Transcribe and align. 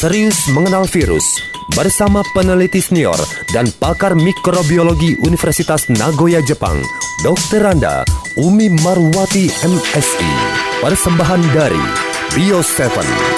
Serius 0.00 0.48
mengenal 0.56 0.88
virus 0.88 1.28
bersama 1.76 2.24
peneliti 2.32 2.80
senior 2.80 3.20
dan 3.52 3.68
pakar 3.68 4.16
mikrobiologi 4.16 5.20
Universitas 5.20 5.92
Nagoya 5.92 6.40
Jepang, 6.40 6.80
Dr. 7.20 7.60
Randa 7.60 8.08
Umi 8.40 8.72
Marwati 8.80 9.52
MSI. 9.60 10.32
Persembahan 10.80 11.44
dari 11.52 11.84
Bio 12.32 12.64
7. 12.64 13.29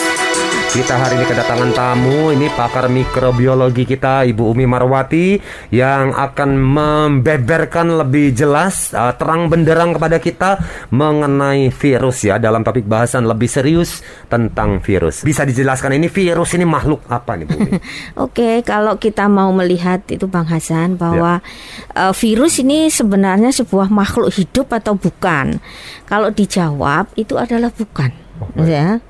Kita 0.73 0.97
hari 0.97 1.21
ini 1.21 1.29
kedatangan 1.29 1.77
tamu, 1.77 2.33
ini 2.33 2.49
pakar 2.49 2.89
mikrobiologi 2.89 3.85
kita 3.85 4.25
Ibu 4.25 4.57
Umi 4.57 4.65
Marwati 4.65 5.37
yang 5.69 6.17
akan 6.17 6.49
membeberkan 6.57 8.01
lebih 8.01 8.33
jelas 8.33 8.89
uh, 8.97 9.13
terang 9.13 9.53
benderang 9.53 9.93
kepada 9.93 10.17
kita 10.17 10.65
mengenai 10.89 11.69
virus 11.69 12.25
ya 12.25 12.41
dalam 12.41 12.65
topik 12.65 12.89
bahasan 12.89 13.29
lebih 13.29 13.53
serius 13.53 14.01
tentang 14.33 14.81
virus. 14.81 15.21
Bisa 15.29 15.45
dijelaskan 15.45 16.01
ini 16.01 16.09
virus 16.09 16.57
ini 16.57 16.65
makhluk 16.65 17.05
apa 17.13 17.37
nih 17.37 17.53
Bu 17.53 17.53
Umi? 17.53 17.73
Oke, 18.25 18.65
kalau 18.65 18.97
kita 18.97 19.29
mau 19.29 19.53
melihat 19.53 20.01
itu 20.09 20.25
Bang 20.25 20.49
Hasan 20.49 20.97
bahwa 20.97 21.45
ya. 21.93 22.09
uh, 22.09 22.15
virus 22.17 22.65
ini 22.65 22.89
sebenarnya 22.89 23.53
sebuah 23.53 23.93
makhluk 23.93 24.33
hidup 24.33 24.73
atau 24.73 24.97
bukan? 24.97 25.61
Kalau 26.09 26.33
dijawab 26.33 27.13
itu 27.21 27.37
adalah 27.37 27.69
bukan. 27.69 28.09
Oh, 28.41 28.65
ya. 28.65 29.05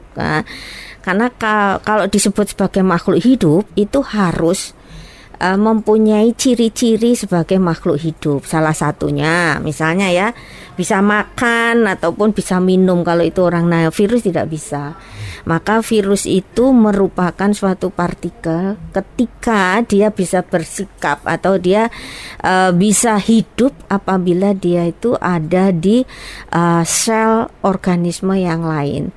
Karena 1.02 1.26
kalau 1.82 2.06
disebut 2.06 2.54
sebagai 2.54 2.86
makhluk 2.86 3.18
hidup 3.18 3.66
itu 3.74 4.00
harus 4.06 4.76
uh, 5.42 5.58
mempunyai 5.58 6.30
ciri-ciri 6.38 7.18
sebagai 7.18 7.58
makhluk 7.58 7.98
hidup. 7.98 8.46
Salah 8.46 8.72
satunya 8.72 9.58
misalnya 9.58 10.08
ya 10.14 10.28
bisa 10.78 11.02
makan 11.02 11.84
ataupun 11.84 12.32
bisa 12.32 12.62
minum 12.62 13.02
kalau 13.02 13.26
itu 13.26 13.42
orang 13.42 13.66
nah 13.66 13.90
virus 13.90 14.22
tidak 14.22 14.48
bisa. 14.48 14.94
Maka 15.42 15.82
virus 15.82 16.22
itu 16.30 16.70
merupakan 16.70 17.50
suatu 17.50 17.90
partikel 17.90 18.78
ketika 18.94 19.82
dia 19.82 20.14
bisa 20.14 20.46
bersikap 20.46 21.18
atau 21.26 21.58
dia 21.58 21.90
uh, 22.46 22.70
bisa 22.70 23.18
hidup 23.18 23.74
apabila 23.90 24.54
dia 24.54 24.86
itu 24.86 25.18
ada 25.18 25.74
di 25.74 26.06
uh, 26.54 26.86
sel 26.86 27.50
organisme 27.66 28.38
yang 28.38 28.62
lain. 28.62 29.10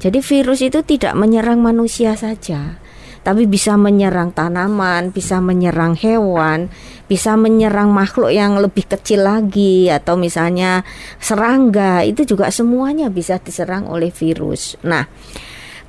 Jadi 0.00 0.20
virus 0.24 0.60
itu 0.64 0.80
tidak 0.84 1.12
menyerang 1.16 1.60
manusia 1.60 2.16
saja, 2.16 2.80
tapi 3.26 3.50
bisa 3.50 3.74
menyerang 3.74 4.30
tanaman, 4.30 5.10
bisa 5.10 5.42
menyerang 5.42 5.98
hewan, 5.98 6.70
bisa 7.10 7.34
menyerang 7.34 7.90
makhluk 7.90 8.30
yang 8.30 8.54
lebih 8.54 8.86
kecil 8.86 9.26
lagi 9.26 9.90
atau 9.90 10.14
misalnya 10.14 10.86
serangga, 11.18 12.06
itu 12.06 12.22
juga 12.22 12.54
semuanya 12.54 13.10
bisa 13.10 13.42
diserang 13.42 13.90
oleh 13.90 14.14
virus. 14.14 14.78
Nah, 14.86 15.10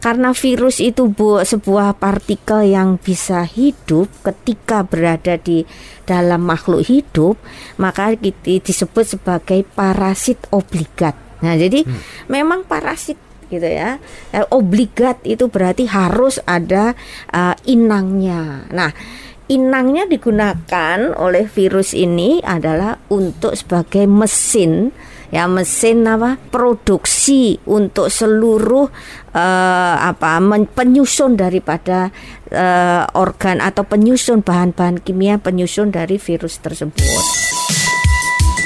karena 0.01 0.33
virus 0.33 0.81
itu 0.81 1.13
bu, 1.13 1.45
sebuah 1.45 2.01
partikel 2.01 2.73
yang 2.73 2.97
bisa 2.97 3.45
hidup 3.45 4.09
ketika 4.25 4.81
berada 4.81 5.37
di 5.37 5.61
dalam 6.09 6.41
makhluk 6.41 6.89
hidup, 6.89 7.37
maka 7.77 8.17
disebut 8.41 9.05
sebagai 9.05 9.61
parasit 9.77 10.41
obligat. 10.49 11.13
Nah, 11.45 11.53
jadi 11.53 11.85
hmm. 11.85 12.33
memang 12.33 12.65
parasit 12.65 13.26
gitu 13.49 13.65
ya. 13.65 13.97
Eh, 14.31 14.45
obligat 14.51 15.19
itu 15.23 15.47
berarti 15.47 15.87
harus 15.87 16.39
ada 16.47 16.93
uh, 17.31 17.55
inangnya. 17.67 18.67
Nah, 18.71 18.91
inangnya 19.47 20.07
digunakan 20.07 21.15
oleh 21.15 21.47
virus 21.47 21.95
ini 21.95 22.43
adalah 22.43 22.99
untuk 23.11 23.55
sebagai 23.55 24.03
mesin 24.05 24.91
ya 25.27 25.43
mesin 25.43 26.07
apa 26.07 26.39
produksi 26.39 27.59
untuk 27.67 28.07
seluruh 28.07 28.87
uh, 29.35 29.95
apa 29.99 30.39
penyusun 30.71 31.35
daripada 31.35 32.11
uh, 32.51 33.03
organ 33.15 33.59
atau 33.59 33.83
penyusun 33.83 34.39
bahan-bahan 34.39 35.03
kimia 35.03 35.35
penyusun 35.39 35.91
dari 35.91 36.15
virus 36.15 36.63
tersebut. 36.63 37.23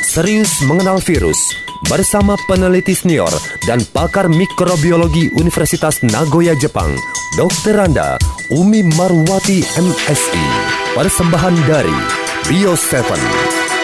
Serius 0.05 0.59
mengenal 0.67 0.99
virus 1.01 1.70
bersama 1.89 2.37
peneliti 2.45 2.93
senior 2.93 3.31
dan 3.65 3.81
pakar 3.89 4.29
mikrobiologi 4.29 5.31
Universitas 5.39 6.03
Nagoya 6.05 6.53
Jepang, 6.59 6.93
Dr. 7.39 7.79
Randa 7.79 8.19
Umi 8.53 8.83
Marwati 8.83 9.63
MSI. 9.79 10.45
Persembahan 10.93 11.55
dari 11.65 11.97
Bio 12.45 12.75
7. 12.75 13.80